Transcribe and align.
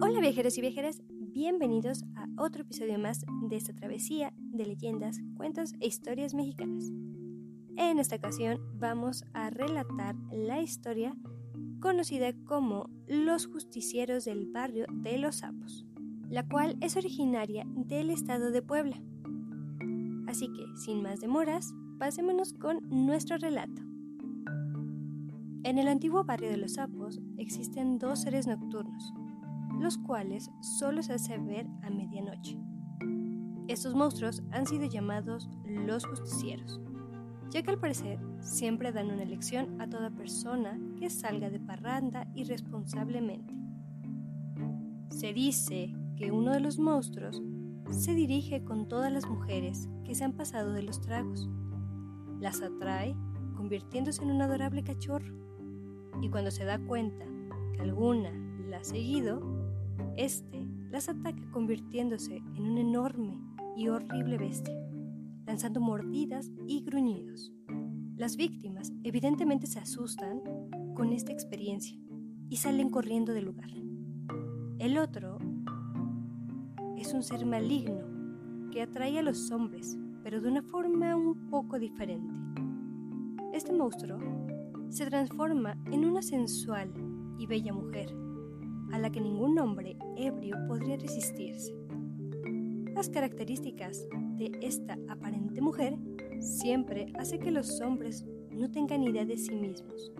Hola 0.00 0.20
viajeros 0.20 0.58
y 0.58 0.60
viajeras, 0.60 1.02
bienvenidos 1.08 2.04
a 2.16 2.26
otro 2.36 2.62
episodio 2.62 2.98
más 2.98 3.24
de 3.48 3.56
esta 3.56 3.72
travesía 3.72 4.32
de 4.36 4.66
leyendas, 4.66 5.20
cuentos 5.36 5.72
e 5.80 5.86
historias 5.86 6.34
mexicanas. 6.34 6.90
En 7.76 8.00
esta 8.00 8.16
ocasión 8.16 8.58
vamos 8.74 9.24
a 9.34 9.50
relatar 9.50 10.16
la 10.32 10.60
historia 10.60 11.16
conocida 11.80 12.32
como 12.44 12.90
Los 13.06 13.46
Justicieros 13.46 14.24
del 14.24 14.46
Barrio 14.46 14.86
de 14.90 15.16
los 15.18 15.36
Sapos, 15.36 15.86
la 16.28 16.46
cual 16.48 16.76
es 16.80 16.96
originaria 16.96 17.64
del 17.76 18.10
estado 18.10 18.50
de 18.50 18.62
Puebla. 18.62 19.00
Así 20.26 20.48
que, 20.52 20.66
sin 20.76 21.02
más 21.02 21.20
demoras, 21.20 21.72
pasémonos 21.98 22.52
con 22.52 22.80
nuestro 22.90 23.38
relato. 23.38 23.82
En 25.62 25.78
el 25.78 25.88
antiguo 25.88 26.24
barrio 26.24 26.50
de 26.50 26.58
los 26.58 26.74
sapos 26.74 27.20
existen 27.38 27.98
dos 27.98 28.20
seres 28.20 28.46
nocturnos, 28.46 29.14
los 29.78 29.98
cuales 29.98 30.50
solo 30.60 31.02
se 31.02 31.14
hace 31.14 31.38
ver 31.38 31.66
a 31.82 31.90
medianoche. 31.90 32.58
Estos 33.68 33.94
monstruos 33.94 34.42
han 34.50 34.66
sido 34.66 34.86
llamados 34.86 35.48
los 35.64 36.04
justicieros, 36.04 36.80
ya 37.50 37.62
que 37.62 37.70
al 37.70 37.78
parecer 37.78 38.18
siempre 38.40 38.92
dan 38.92 39.10
una 39.10 39.24
lección 39.24 39.80
a 39.80 39.88
toda 39.88 40.10
persona 40.10 40.78
que 40.98 41.08
salga 41.08 41.48
de 41.48 41.60
parranda 41.60 42.28
irresponsablemente. 42.34 43.54
Se 45.08 45.32
dice 45.32 45.94
que 46.16 46.30
uno 46.30 46.52
de 46.52 46.60
los 46.60 46.78
monstruos 46.78 47.42
se 47.90 48.14
dirige 48.14 48.64
con 48.64 48.88
todas 48.88 49.12
las 49.12 49.26
mujeres 49.26 49.88
que 50.04 50.14
se 50.14 50.24
han 50.24 50.32
pasado 50.32 50.72
de 50.72 50.82
los 50.82 51.00
tragos. 51.00 51.48
Las 52.40 52.60
atrae 52.60 53.16
convirtiéndose 53.56 54.22
en 54.22 54.30
un 54.30 54.42
adorable 54.42 54.82
cachorro 54.82 55.34
y 56.20 56.28
cuando 56.28 56.50
se 56.50 56.64
da 56.64 56.78
cuenta 56.78 57.24
que 57.72 57.80
alguna 57.80 58.30
la 58.68 58.78
ha 58.78 58.84
seguido, 58.84 59.40
este 60.16 60.66
las 60.90 61.08
ataca 61.08 61.50
convirtiéndose 61.50 62.36
en 62.36 62.62
una 62.62 62.80
enorme 62.80 63.38
y 63.76 63.88
horrible 63.88 64.38
bestia, 64.38 64.74
lanzando 65.46 65.80
mordidas 65.80 66.50
y 66.66 66.82
gruñidos. 66.82 67.52
Las 68.16 68.36
víctimas 68.36 68.92
evidentemente 69.02 69.66
se 69.66 69.80
asustan 69.80 70.40
con 70.94 71.12
esta 71.12 71.32
experiencia 71.32 71.98
y 72.48 72.56
salen 72.56 72.90
corriendo 72.90 73.32
del 73.32 73.46
lugar. 73.46 73.70
El 74.78 74.98
otro 74.98 75.38
es 76.96 77.12
un 77.12 77.22
ser 77.22 77.44
maligno 77.44 78.70
que 78.70 78.82
atrae 78.82 79.18
a 79.18 79.22
los 79.22 79.50
hombres, 79.50 79.98
pero 80.22 80.40
de 80.40 80.48
una 80.48 80.62
forma 80.62 81.16
un 81.16 81.48
poco 81.50 81.78
diferente. 81.78 82.32
Este 83.52 83.72
monstruo 83.72 84.18
se 84.88 85.06
transforma 85.06 85.76
en 85.90 86.04
una 86.04 86.22
sensual 86.22 86.92
y 87.38 87.46
bella 87.46 87.72
mujer, 87.72 88.14
a 88.94 88.98
la 88.98 89.10
que 89.10 89.20
ningún 89.20 89.58
hombre 89.58 89.96
ebrio 90.16 90.56
podría 90.68 90.96
resistirse. 90.96 91.74
Las 92.94 93.08
características 93.08 94.06
de 94.36 94.52
esta 94.62 94.96
aparente 95.08 95.60
mujer 95.60 95.98
siempre 96.38 97.12
hace 97.18 97.40
que 97.40 97.50
los 97.50 97.80
hombres 97.80 98.24
no 98.52 98.70
tengan 98.70 99.02
idea 99.02 99.24
de 99.24 99.36
sí 99.36 99.56
mismos 99.56 100.12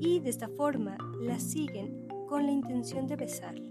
y 0.00 0.18
de 0.20 0.30
esta 0.30 0.48
forma 0.48 0.96
la 1.20 1.38
siguen 1.38 2.08
con 2.26 2.46
la 2.46 2.52
intención 2.52 3.06
de 3.06 3.16
besarla. 3.16 3.70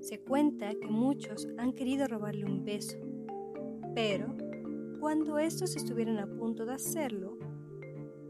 Se 0.00 0.18
cuenta 0.18 0.74
que 0.74 0.88
muchos 0.88 1.46
han 1.58 1.72
querido 1.72 2.08
robarle 2.08 2.44
un 2.44 2.64
beso, 2.64 2.98
pero 3.94 4.34
cuando 4.98 5.38
estos 5.38 5.76
estuvieran 5.76 6.18
a 6.18 6.26
punto 6.26 6.66
de 6.66 6.72
hacerlo, 6.72 7.38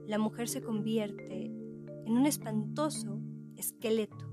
la 0.07 0.19
mujer 0.19 0.51
se 0.51 0.61
convierte 0.61 1.47
en 1.47 2.13
un 2.13 2.27
espantoso 2.27 3.22
esqueleto, 3.63 4.27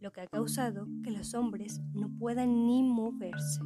lo 0.00 0.12
que 0.12 0.20
ha 0.20 0.26
causado 0.28 0.86
que 1.02 1.10
los 1.10 1.34
hombres 1.34 1.80
no 1.92 2.08
puedan 2.18 2.66
ni 2.66 2.84
moverse. 2.84 3.60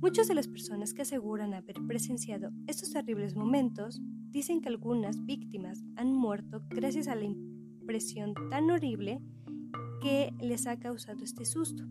Muchas 0.00 0.26
de 0.26 0.34
las 0.34 0.48
personas 0.48 0.92
que 0.92 1.02
aseguran 1.02 1.54
haber 1.54 1.76
presenciado 1.86 2.50
estos 2.66 2.90
terribles 2.90 3.36
momentos 3.36 4.00
dicen 4.30 4.60
que 4.60 4.68
algunas 4.68 5.24
víctimas 5.24 5.84
han 5.94 6.12
muerto 6.12 6.62
gracias 6.68 7.06
a 7.06 7.14
la 7.14 7.24
impresión 7.24 8.34
tan 8.50 8.70
horrible 8.70 9.22
que 10.02 10.32
les 10.40 10.66
ha 10.66 10.76
causado 10.78 11.22
este 11.22 11.44
susto. 11.44 11.84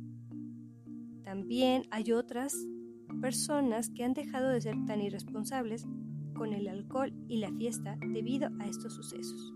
También 1.24 1.84
hay 1.92 2.12
otras 2.12 2.54
personas 3.22 3.90
que 3.90 4.04
han 4.04 4.14
dejado 4.14 4.50
de 4.50 4.62
ser 4.62 4.76
tan 4.86 5.02
irresponsables 5.02 5.86
con 6.36 6.54
el 6.54 6.68
alcohol 6.68 7.14
y 7.30 7.38
la 7.38 7.52
fiesta 7.54 7.98
debido 8.14 8.50
a 8.60 8.68
estos 8.68 8.94
sucesos. 8.94 9.54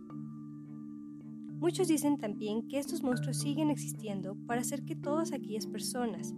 Muchos 1.60 1.90
dicen 1.90 2.18
también 2.18 2.68
que 2.70 2.80
estos 2.80 3.04
monstruos 3.04 3.38
siguen 3.38 3.70
existiendo 3.70 4.38
para 4.48 4.62
hacer 4.62 4.86
que 4.86 4.96
todas 4.96 5.34
aquellas 5.34 5.68
personas 5.68 6.34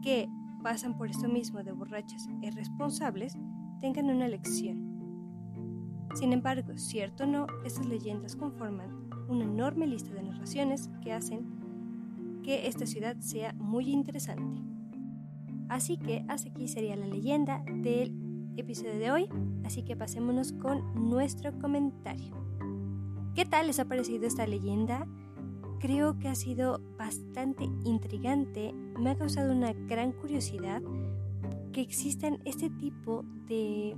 que 0.00 0.28
pasan 0.62 0.96
por 0.96 1.10
esto 1.10 1.28
mismo 1.28 1.64
de 1.64 1.72
borrachas 1.72 2.28
e 2.40 2.46
irresponsables 2.46 3.36
tengan 3.80 4.10
una 4.10 4.28
lección. 4.28 4.88
Sin 6.14 6.32
embargo, 6.32 6.78
cierto 6.78 7.24
o 7.24 7.26
no, 7.26 7.46
estas 7.64 7.86
leyendas 7.86 8.36
conforman 8.36 9.10
una 9.28 9.42
enorme 9.42 9.88
lista 9.88 10.14
de 10.14 10.22
narraciones 10.22 10.88
que 11.02 11.12
hacen 11.12 12.40
que 12.44 12.68
esta 12.68 12.86
ciudad 12.86 13.16
sea 13.18 13.52
muy 13.54 13.90
interesante. 13.90 14.62
Así 15.68 15.98
que 15.98 16.24
hasta 16.28 16.48
aquí 16.48 16.68
sería 16.68 16.94
la 16.94 17.08
leyenda 17.08 17.62
del 17.82 18.14
episodio 18.56 18.98
de 18.98 19.10
hoy, 19.10 19.28
así 19.64 19.82
que 19.82 19.96
pasémonos 19.96 20.52
con 20.52 21.08
nuestro 21.08 21.58
comentario. 21.58 22.47
¿Qué 23.38 23.46
tal 23.46 23.68
les 23.68 23.78
ha 23.78 23.84
parecido 23.84 24.26
esta 24.26 24.48
leyenda? 24.48 25.06
Creo 25.78 26.18
que 26.18 26.26
ha 26.26 26.34
sido 26.34 26.80
bastante 26.98 27.70
intrigante, 27.84 28.72
me 28.98 29.10
ha 29.10 29.14
causado 29.16 29.52
una 29.52 29.72
gran 29.72 30.10
curiosidad 30.10 30.82
que 31.72 31.80
existan 31.80 32.40
este 32.44 32.68
tipo 32.68 33.22
de 33.46 33.96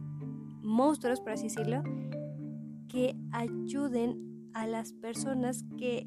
monstruos, 0.60 1.22
por 1.22 1.30
así 1.30 1.44
decirlo, 1.44 1.82
que 2.86 3.16
ayuden 3.32 4.50
a 4.52 4.66
las 4.66 4.92
personas 4.92 5.64
que 5.78 6.06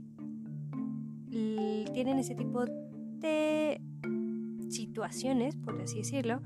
tienen 1.32 2.20
ese 2.20 2.36
tipo 2.36 2.66
de 2.66 3.82
situaciones, 4.70 5.56
por 5.56 5.82
así 5.82 5.98
decirlo, 5.98 6.40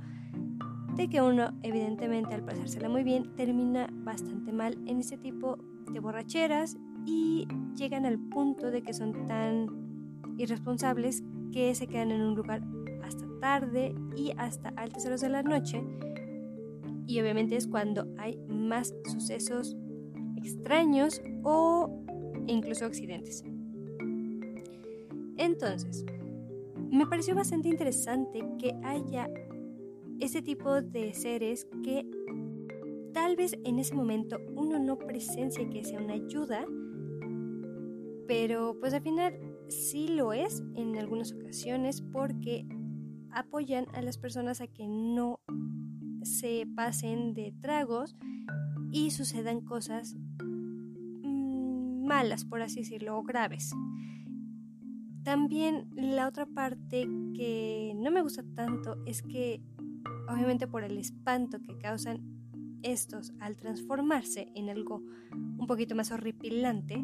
de 0.95 1.09
que 1.09 1.21
uno 1.21 1.51
evidentemente 1.63 2.33
al 2.33 2.45
pasársela 2.45 2.87
muy 2.87 3.03
bien 3.03 3.35
termina 3.35 3.89
bastante 3.91 4.53
mal 4.53 4.77
en 4.87 4.99
ese 4.99 5.17
tipo 5.17 5.57
de 5.91 5.99
borracheras 5.99 6.77
y 7.05 7.47
llegan 7.75 8.05
al 8.05 8.19
punto 8.19 8.71
de 8.71 8.81
que 8.81 8.93
son 8.93 9.27
tan 9.27 10.35
irresponsables 10.37 11.23
que 11.51 11.73
se 11.75 11.87
quedan 11.87 12.11
en 12.11 12.21
un 12.21 12.35
lugar 12.35 12.61
hasta 13.03 13.25
tarde 13.39 13.95
y 14.15 14.31
hasta 14.37 14.69
altas 14.69 15.05
horas 15.05 15.21
de 15.21 15.29
la 15.29 15.43
noche 15.43 15.83
y 17.07 17.21
obviamente 17.21 17.55
es 17.55 17.67
cuando 17.67 18.05
hay 18.17 18.37
más 18.49 18.93
sucesos 19.05 19.77
extraños 20.35 21.21
o 21.43 22.03
incluso 22.47 22.85
accidentes. 22.85 23.43
Entonces, 25.37 26.05
me 26.91 27.07
pareció 27.07 27.33
bastante 27.33 27.69
interesante 27.69 28.43
que 28.59 28.75
haya 28.83 29.29
ese 30.19 30.41
tipo 30.41 30.81
de 30.81 31.13
seres 31.13 31.67
que 31.83 32.05
tal 33.17 33.35
vez 33.35 33.57
en 33.63 33.79
ese 33.79 33.95
momento 33.95 34.37
uno 34.55 34.77
no 34.77 34.99
presencia 34.99 35.67
que 35.67 35.83
sea 35.83 35.99
una 35.99 36.13
ayuda, 36.13 36.63
pero 38.27 38.77
pues 38.79 38.93
al 38.93 39.01
final 39.01 39.33
sí 39.69 40.09
lo 40.09 40.33
es 40.33 40.61
en 40.75 40.95
algunas 40.97 41.33
ocasiones 41.33 42.03
porque 42.03 42.67
apoyan 43.31 43.87
a 43.95 44.03
las 44.03 44.19
personas 44.19 44.61
a 44.61 44.67
que 44.67 44.87
no 44.87 45.39
se 46.21 46.67
pasen 46.75 47.33
de 47.33 47.55
tragos 47.59 48.15
y 48.91 49.09
sucedan 49.09 49.61
cosas 49.61 50.15
mm, 50.43 52.05
malas, 52.05 52.45
por 52.45 52.61
así 52.61 52.81
decirlo, 52.81 53.17
o 53.17 53.23
graves. 53.23 53.71
También 55.23 55.89
la 55.95 56.27
otra 56.27 56.45
parte 56.45 57.09
que 57.33 57.93
no 57.95 58.11
me 58.11 58.21
gusta 58.21 58.43
tanto 58.53 59.03
es 59.07 59.23
que 59.23 59.63
obviamente 60.29 60.67
por 60.67 60.83
el 60.83 60.99
espanto 60.99 61.59
que 61.59 61.79
causan 61.79 62.37
estos 62.91 63.33
al 63.39 63.55
transformarse 63.55 64.51
en 64.55 64.69
algo 64.69 65.03
un 65.31 65.67
poquito 65.67 65.95
más 65.95 66.11
horripilante, 66.11 67.03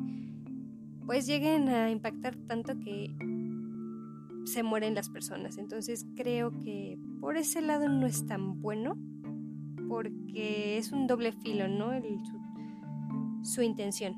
pues 1.06 1.28
lleguen 1.28 1.70
a 1.70 1.92
impactar 1.92 2.36
tanto 2.48 2.78
que 2.80 3.14
se 4.46 4.64
mueren 4.64 4.96
las 4.96 5.10
personas. 5.10 5.58
Entonces 5.58 6.06
creo 6.16 6.52
que 6.60 6.98
por 7.20 7.38
ese 7.38 7.62
lado 7.62 7.88
no 7.90 8.06
es 8.06 8.26
tan 8.26 8.62
bueno, 8.62 8.98
porque 9.88 10.78
es 10.78 10.92
un 10.92 11.08
doble 11.08 11.32
filo, 11.32 11.68
¿no? 11.68 11.92
su, 12.02 13.54
su 13.54 13.62
intención. 13.62 14.16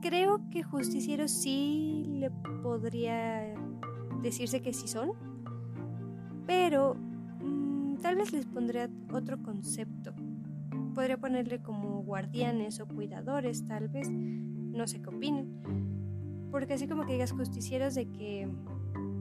Creo 0.00 0.48
que 0.50 0.62
justicieros 0.62 1.30
sí 1.30 2.04
le 2.08 2.30
podría 2.62 3.54
decirse 4.22 4.62
que 4.62 4.72
sí 4.72 4.88
son, 4.88 5.12
pero 6.46 6.96
Tal 8.12 8.18
vez 8.18 8.32
les 8.34 8.44
pondría 8.44 8.90
otro 9.10 9.42
concepto. 9.42 10.12
Podría 10.94 11.16
ponerle 11.16 11.62
como 11.62 12.02
guardianes 12.02 12.78
o 12.78 12.86
cuidadores, 12.86 13.64
tal 13.64 13.88
vez. 13.88 14.10
No 14.10 14.86
sé 14.86 15.00
qué 15.00 15.08
opinen. 15.08 16.50
porque 16.50 16.74
así 16.74 16.86
como 16.86 17.06
que 17.06 17.14
digas 17.14 17.32
justicieros 17.32 17.94
de 17.94 18.10
que 18.10 18.46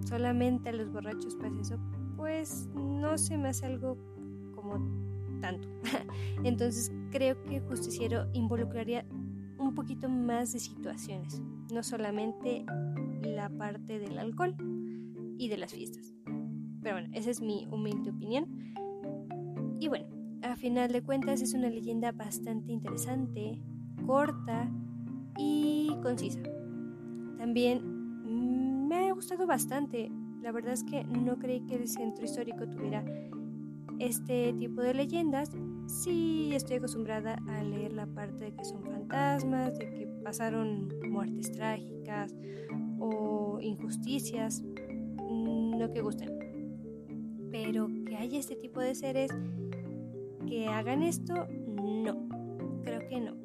solamente 0.05 0.67
a 0.67 0.73
los 0.73 0.91
borrachos 0.91 1.35
pasa 1.35 1.61
eso, 1.61 1.79
pues 2.17 2.67
no 2.75 3.17
se 3.17 3.37
me 3.37 3.47
hace 3.47 3.65
algo 3.65 3.97
como 4.55 4.73
tanto. 5.39 5.69
Entonces 6.43 6.91
creo 7.11 7.41
que 7.43 7.61
justiciero 7.61 8.27
involucraría 8.33 9.05
un 9.57 9.73
poquito 9.73 10.09
más 10.09 10.51
de 10.51 10.59
situaciones, 10.59 11.41
no 11.71 11.81
solamente 11.81 12.65
la 13.21 13.49
parte 13.49 13.99
del 13.99 14.19
alcohol 14.19 14.53
y 15.37 15.47
de 15.47 15.57
las 15.57 15.71
fiestas. 15.71 16.13
Pero 16.81 16.95
bueno, 16.95 17.09
esa 17.13 17.29
es 17.29 17.41
mi 17.41 17.67
humilde 17.71 18.11
opinión. 18.11 18.45
Y 19.79 19.87
bueno, 19.87 20.07
a 20.43 20.55
final 20.55 20.91
de 20.91 21.01
cuentas 21.01 21.41
es 21.41 21.53
una 21.53 21.69
leyenda 21.69 22.11
bastante 22.11 22.71
interesante, 22.71 23.61
corta 24.05 24.69
y 25.37 25.91
concisa. 26.01 26.41
También 27.37 27.81
mm, 28.23 28.87
me 28.87 29.09
ha 29.09 29.13
gustado 29.13 29.45
bastante. 29.47 30.11
La 30.41 30.51
verdad 30.51 30.73
es 30.73 30.83
que 30.83 31.03
no 31.03 31.37
creí 31.37 31.61
que 31.61 31.75
el 31.75 31.87
centro 31.87 32.25
histórico 32.25 32.67
tuviera 32.67 33.03
este 33.99 34.53
tipo 34.53 34.81
de 34.81 34.93
leyendas. 34.93 35.51
Sí 35.85 36.51
estoy 36.53 36.77
acostumbrada 36.77 37.37
a 37.47 37.63
leer 37.63 37.93
la 37.93 38.07
parte 38.07 38.45
de 38.45 38.55
que 38.55 38.65
son 38.65 38.83
fantasmas, 38.83 39.77
de 39.77 39.89
que 39.89 40.07
pasaron 40.23 40.89
muertes 41.09 41.51
trágicas 41.51 42.35
o 42.99 43.59
injusticias, 43.61 44.61
mm, 44.61 45.77
no 45.77 45.91
que 45.91 46.01
gusten. 46.01 46.40
Pero 47.63 47.87
que 48.05 48.17
haya 48.17 48.39
este 48.39 48.55
tipo 48.55 48.79
de 48.79 48.95
seres 48.95 49.31
que 50.47 50.67
hagan 50.67 51.03
esto, 51.03 51.47
no, 51.67 52.27
creo 52.83 53.07
que 53.07 53.21
no. 53.21 53.35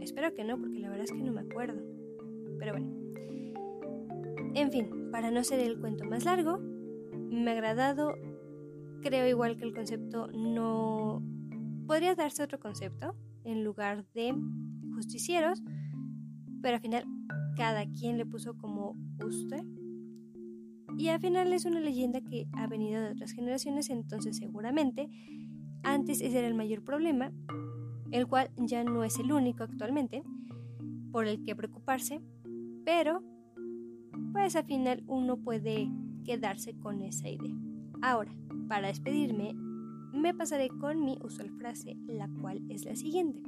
Espero 0.00 0.32
que 0.34 0.44
no, 0.44 0.58
porque 0.58 0.78
la 0.78 0.88
verdad 0.88 1.04
es 1.04 1.12
que 1.12 1.22
no 1.22 1.32
me 1.32 1.40
acuerdo. 1.40 1.82
Pero 2.58 2.72
bueno. 2.72 2.86
En 4.54 4.70
fin, 4.70 5.10
para 5.10 5.30
no 5.30 5.44
ser 5.44 5.60
el 5.60 5.78
cuento 5.78 6.04
más 6.04 6.24
largo, 6.24 6.58
me 6.58 7.50
ha 7.50 7.54
agradado. 7.54 8.14
Creo 9.02 9.28
igual 9.28 9.56
que 9.56 9.64
el 9.64 9.74
concepto 9.74 10.28
no... 10.28 11.22
Podría 11.86 12.14
darse 12.14 12.42
otro 12.42 12.58
concepto 12.58 13.14
en 13.44 13.64
lugar 13.64 14.04
de 14.12 14.34
justicieros, 14.94 15.62
pero 16.60 16.76
al 16.76 16.80
final 16.80 17.04
cada 17.56 17.86
quien 17.86 18.18
le 18.18 18.26
puso 18.26 18.56
como 18.56 18.94
usted. 19.24 19.64
Y 20.98 21.10
al 21.10 21.20
final 21.20 21.52
es 21.52 21.64
una 21.64 21.78
leyenda 21.78 22.20
que 22.20 22.48
ha 22.54 22.66
venido 22.66 23.00
de 23.00 23.12
otras 23.12 23.30
generaciones, 23.30 23.88
entonces 23.88 24.36
seguramente 24.36 25.08
antes 25.84 26.20
ese 26.20 26.40
era 26.40 26.48
el 26.48 26.54
mayor 26.54 26.82
problema, 26.82 27.30
el 28.10 28.26
cual 28.26 28.50
ya 28.56 28.82
no 28.82 29.04
es 29.04 29.16
el 29.20 29.30
único 29.30 29.62
actualmente 29.62 30.24
por 31.12 31.28
el 31.28 31.44
que 31.44 31.54
preocuparse, 31.54 32.20
pero 32.84 33.22
pues 34.32 34.56
al 34.56 34.64
final 34.64 35.04
uno 35.06 35.36
puede 35.36 35.88
quedarse 36.24 36.76
con 36.76 37.00
esa 37.00 37.28
idea. 37.28 37.54
Ahora, 38.02 38.34
para 38.68 38.88
despedirme, 38.88 39.54
me 40.12 40.34
pasaré 40.34 40.68
con 40.68 41.04
mi 41.04 41.16
usual 41.22 41.50
frase, 41.50 41.96
la 42.08 42.28
cual 42.40 42.60
es 42.70 42.84
la 42.84 42.96
siguiente. 42.96 43.40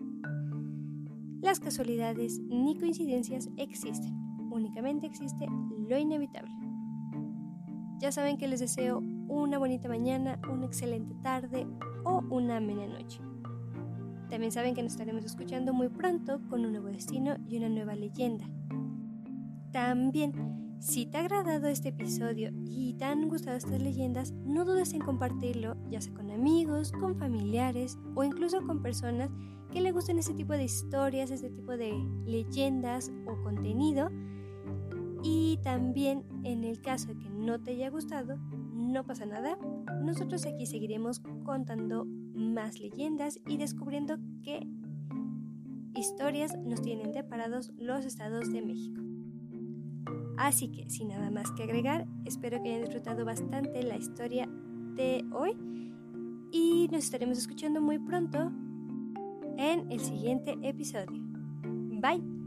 Las 1.43 1.59
casualidades 1.59 2.39
ni 2.49 2.79
coincidencias 2.79 3.51
existen, 3.57 4.15
únicamente 4.53 5.09
existe 5.09 5.47
lo 5.89 5.99
inevitable. 5.99 6.70
Ya 8.01 8.11
saben 8.11 8.39
que 8.39 8.49
les 8.49 8.61
deseo 8.61 9.03
una 9.29 9.59
bonita 9.59 9.87
mañana, 9.87 10.41
una 10.51 10.65
excelente 10.65 11.15
tarde 11.23 11.67
o 12.03 12.23
una 12.31 12.57
amena 12.57 12.87
noche. 12.87 13.21
También 14.31 14.53
saben 14.53 14.75
que 14.75 14.83
nos 14.83 14.93
estaremos 14.93 15.23
escuchando 15.25 15.75
muy 15.75 15.91
pronto 15.91 16.41
con 16.49 16.65
un 16.65 16.73
nuevo 16.73 16.87
destino 16.87 17.37
y 17.47 17.59
una 17.59 17.69
nueva 17.69 17.95
leyenda. 17.95 18.49
También, 19.71 20.79
si 20.81 21.05
te 21.05 21.19
ha 21.19 21.21
agradado 21.21 21.69
este 21.69 21.91
episodio 21.91 22.51
y 22.65 22.95
te 22.95 23.05
han 23.05 23.29
gustado 23.29 23.59
estas 23.59 23.83
leyendas, 23.83 24.33
no 24.33 24.65
dudes 24.65 24.95
en 24.95 25.01
compartirlo, 25.01 25.77
ya 25.91 26.01
sea 26.01 26.15
con 26.15 26.31
amigos, 26.31 26.93
con 26.93 27.19
familiares 27.19 27.99
o 28.15 28.25
incluso 28.25 28.65
con 28.65 28.81
personas 28.81 29.29
que 29.71 29.83
le 29.83 29.93
gusten 29.93 30.19
este 30.19 30.33
tipo 30.33 30.55
de 30.55 30.65
historias, 30.65 31.31
este 31.31 31.51
tipo 31.51 31.77
de 31.77 31.93
leyendas 32.25 33.13
o 33.27 33.43
contenido. 33.43 34.09
Y 35.23 35.59
también 35.63 36.25
en 36.45 36.65
el 36.65 36.81
caso 36.81 37.09
de 37.09 37.19
que 37.19 37.29
no 37.29 37.61
te 37.61 37.73
haya 37.73 37.91
gustado, 37.91 38.37
no 38.73 39.05
pasa 39.05 39.27
nada. 39.27 39.59
Nosotros 40.03 40.47
aquí 40.47 40.67
seguiremos 40.67 41.21
contando 41.45 42.07
más 42.07 42.81
leyendas 42.81 43.39
y 43.47 43.59
descubriendo 43.59 44.17
qué 44.43 44.67
historias 45.95 46.57
nos 46.59 46.81
tienen 46.81 47.13
deparados 47.13 47.73
los 47.77 48.05
estados 48.05 48.53
de 48.53 48.63
México. 48.63 49.01
Así 50.37 50.69
que, 50.69 50.89
sin 50.89 51.09
nada 51.09 51.31
más 51.31 51.51
que 51.53 51.65
agregar, 51.65 52.07
espero 52.25 52.63
que 52.63 52.71
hayan 52.71 52.83
disfrutado 52.83 53.27
bastante 53.27 53.83
la 53.83 53.97
historia 53.97 54.49
de 54.95 55.23
hoy 55.33 55.53
y 56.51 56.89
nos 56.91 57.05
estaremos 57.05 57.37
escuchando 57.37 57.83
muy 57.83 57.99
pronto 57.99 58.51
en 59.59 59.91
el 59.93 60.01
siguiente 60.01 60.57
episodio. 60.63 61.21
Bye. 62.01 62.40